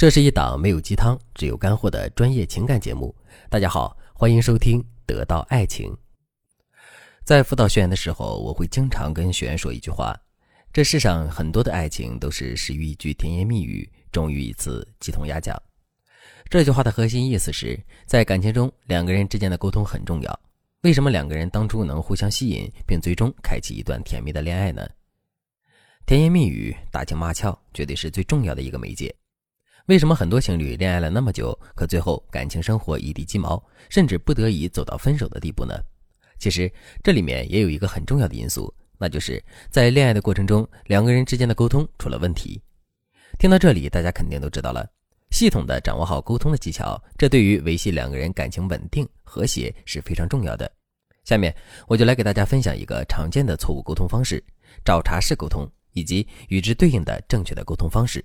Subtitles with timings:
[0.00, 3.14] 这是一档没有鸡汤，只有干货的专业情感节目。
[3.50, 5.92] 大家好，欢迎收听《得到爱情》。
[7.22, 10.18] 在辅导学员的时候，我会经常跟学员说一句话：
[10.72, 15.54] 这世上很多的爱情都是始于一句甜言蜜语，终于一次鸡同鸭讲。
[16.48, 20.40] 这句话的核心意思是在感情中，两个人之间的沟通很重要。
[20.80, 24.88] 为什么两个人当初能互相吸引，并最终开启一段甜蜜的恋爱呢？
[26.06, 29.14] 甜言蜜语、打情骂俏，绝对是最重要的一个媒介。
[29.86, 35.74] 为什么很多情侣恋爱了那么久，可最后感情生活一地鸡毛，甚至不得已走到分手的地步呢？
[36.38, 36.70] 其实
[37.02, 42.60] 这里面也有一个很重要的因素，那就是在恋爱的过程中，两个人之间的沟通出了问题。
[43.38, 44.88] 听到这里，大家肯定都知道了，
[45.30, 50.70] 系统的掌握好沟通的技巧，这对于维系两个人感情稳定和谐是非常重要的。
[51.24, 51.54] 下面
[51.86, 54.42] 我就来给大家分享一个常见的错误沟通方式——
[54.84, 58.24] 找茬式沟通，以及与之对应的正确的沟通方式。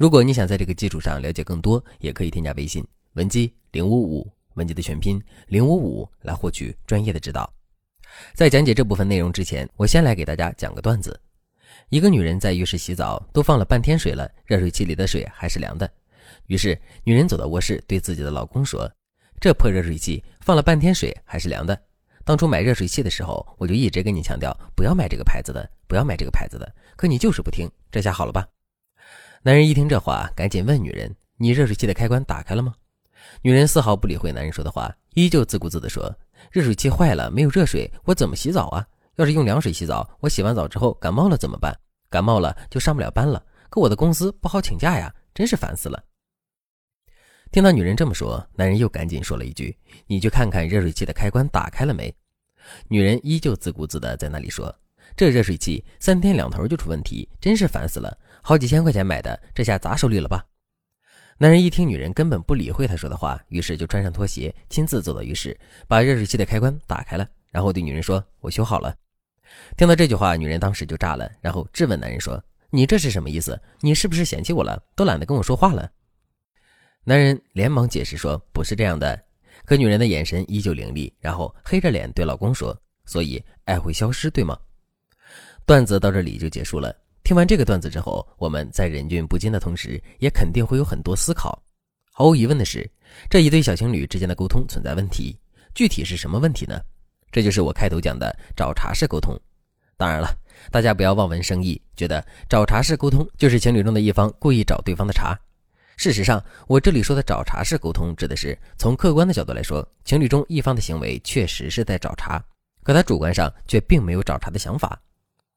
[0.00, 2.82] 如果你想在这个基础上了解更多，也可以添加微信
[3.12, 7.52] 文姬零五五，文姬的全拼零五五来获取专业的指导。
[8.32, 11.20] 在讲解这部分内容之前，我先来给大家讲个段子：
[11.90, 15.86] 一个女人在浴室洗澡，都放了半天水了，热水器里的水还是凉的。
[16.46, 18.90] 于是女人走到卧室，对自己的老公说
[19.38, 21.78] ：“这破热水器放了半天水还是凉的。
[22.24, 27.70] 当初买热水器的时候，我就一直跟你强调不要买这个牌子的，不要买这个牌子的，可你就是不听。
[27.90, 28.48] 这下好了吧？”
[29.42, 32.74] 男人一听这话，赶紧问女人：“你热水器的开关打开了吗？”
[33.40, 36.14] 女人丝毫不理会男人说的话，依旧自顾自地说
[36.52, 38.86] ：“热水器坏了，没有热水，我怎么洗澡啊？
[39.16, 41.74] 要是用凉水洗澡，我洗完澡之后感冒了怎么办？
[42.10, 46.04] 感冒了就上不了班了，可我的公司不好请假呀，真是烦死了。”
[47.50, 49.74] 听到女人这么说，男人又赶紧说了一句
[50.06, 52.14] ：“你去看看热水器的开关打开了没？”
[52.88, 54.74] 女人依旧自顾自地在那里说
[55.16, 60.44] ：“这热水器三天两头就出问题，真是烦死了。”好几千块钱买的，这下砸手里了吧？
[61.36, 68.94] 男人一听女人根本不理会他说的话，于是就穿上拖鞋，亲自走到浴室，把热水器的开关打开了，然后对女人说：“我修好了。”
[69.76, 73.60] 听到这句话，女人当时就炸了，然后质问男人说：“你这是什么意思？
[73.80, 74.82] 你是不是嫌弃我了？
[74.94, 75.90] 都懒得跟我说话了？”
[77.04, 79.22] 男人连忙解释说：“不是这样的。”
[79.66, 84.58] 可女人的眼神依旧凌厉，然后黑着脸对老公说：“所以爱会消失，对吗？”
[85.70, 86.92] 段子到这里就结束了。
[87.22, 91.56] 听完这个段子之后，我们在忍俊不禁的同时，也肯定会有很多思考。
[92.12, 92.90] 毫无疑问的是，
[93.30, 95.38] 这一对小情侣之间的沟通存在问题。
[95.72, 96.80] 具体是什么问题呢？
[97.30, 99.32] 这就是我开头讲的找茬式沟通。
[99.96, 100.36] 当然了，
[100.72, 105.38] 大家不要望文生义，觉得找茬式沟通就是情侣中的一方故意找对方的茬。
[105.96, 112.42] 事实上，我这里说的找茬式沟通，指的是从客观的角度来说，情侣中一方的行为确实是在找茬，
[112.82, 115.00] 可他主观上却并没有找茬的想法。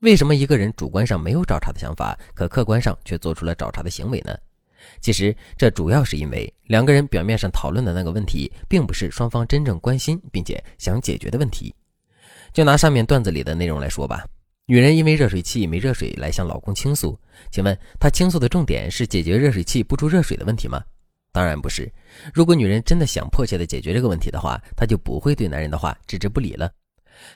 [0.04, 4.38] 为什么一个人主观上没有找茬的想法，可客观上却做出了找茬的行为呢？
[5.00, 11.74] 其实这主要是因为两个人表面上讨论的那个问题，并不是双方真正关心并且想解决的问题。
[12.52, 14.28] 就拿上面段子里的内容来说吧，
[14.66, 17.18] 女人因为热水器没热水来向老公倾诉，
[17.50, 20.84] 请问她倾诉的重点是解决热水器不出热水的问题吗？
[21.32, 21.90] 当然不是。
[22.34, 26.70] 如果女人真的想迫切的解决这个问题的话，她就不会对男人的话置之不理了。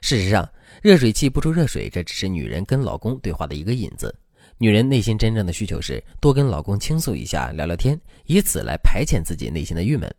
[0.01, 0.47] 事实上，
[0.81, 4.13] 热水器不出热水，这只是女人跟老公对话的一个引子。
[4.57, 10.11] 女人内心真正的需求是多跟老公倾诉一下，聊聊天，以此来排遣自己内心的郁闷。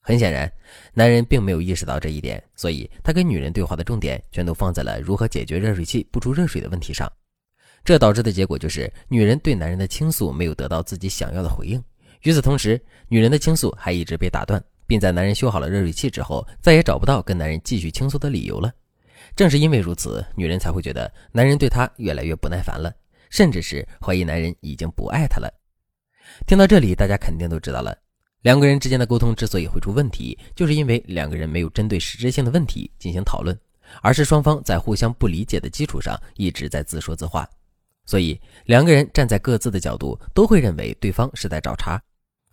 [0.00, 0.50] 很显然，
[0.94, 7.10] 男人并没有意识到这一点，所以他跟女人对话的重点全都放在了如何解决热水器不出热水的问题上。
[7.84, 11.82] 这导致的结果就是，女人对男人的倾诉没有得到自己想要的回应。
[12.22, 18.72] 与此同时，女人的倾诉还一直被打断，并在男人修好了热水器之后，再也找不到跟男人继续倾诉的理由了。
[19.36, 22.92] 正是因为如此，女人才会觉得男人对她越来越不耐烦了，
[23.30, 25.52] 甚至是怀疑男人已经不爱她了。
[26.46, 27.96] 听到这里，大家肯定都知道了，
[28.42, 33.58] 两个人之间的沟通之所以会出问题，就是因为两个人没有针对实质性的问题进行讨论，
[34.02, 37.48] 而是双方在互相不理解的基础上一直在自说自话。
[38.04, 42.00] 所以，两个人站在各自的角度，都会认为对方是在找茬，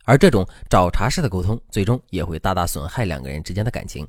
[0.03, 4.05] 而这种找茬式的沟通，最终也会大大损害两个人之间的感情。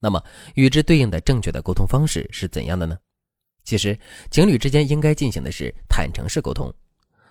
[0.00, 0.22] 那么，
[0.54, 2.96] 与之对应的正确的沟通方式是怎样的呢？
[3.64, 3.98] 其实，
[4.30, 6.72] 情侣之间应该进行的是坦诚式沟通。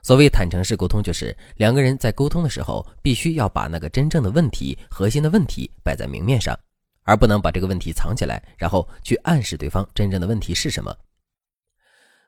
[0.04, 6.58] 所谓坦诚式沟通，就是两个人在沟通的时候，必须要把那个真正的问题、核心的问题摆在明面上，
[7.04, 10.96] 而不能把这个问题藏起来，然后去暗示对方真正的问题是什么。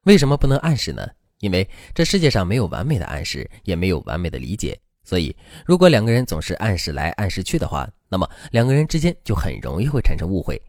[0.03, 1.07] 为什么不能暗示呢？
[1.39, 4.77] 因为这世界上没有完美的暗示，也没有完美的理解。
[5.09, 5.35] 所以，
[5.65, 10.61] 如果两个人总是按时来按时去的话，那么两个人之间就很容易会产生误会。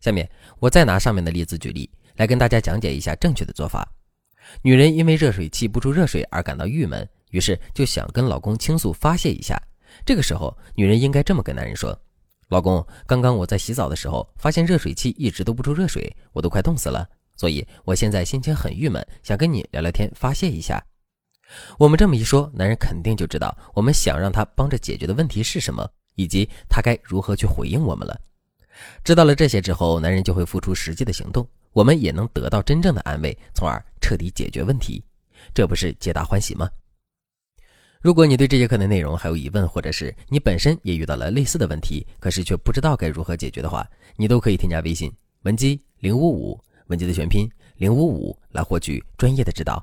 [0.00, 0.26] 下面
[0.58, 3.86] 我再拿上面的例子举例，来跟大家讲解一下正确的做法。
[4.62, 9.60] 女人因为热水器不出热水而感到郁闷，于是就想跟老公倾诉发泄一下。
[10.06, 11.94] 这个时候，女人应该这么跟男人说
[12.48, 17.06] ：“老公，刚刚我在洗澡的时候，发现热水器一直都不出热水，我都快冻死了。
[17.36, 20.82] 所以我现在心情很郁闷，想跟你聊聊天，发泄一下。”
[21.78, 28.20] 我们这么一说，男人肯定就知道我们想让他帮着解决的问题是什么，以及他该如何去回应我们了。
[29.04, 35.02] 知道了这些之后，男人就会付出实际的行动，我们也能得到真正的安慰，从而彻底解决问题，
[35.54, 36.68] 这不是皆大欢喜吗？
[38.00, 45.10] 如果你对这节课的内容还有疑问，或者是你本身也遇到了类似的问题，可是却不知道该如何解决的话，你都可以添加微信
[45.42, 49.82] 文姬零五五，文姬的全拼零五五，来获取专业的指导。